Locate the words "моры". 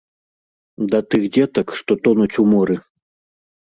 2.55-2.75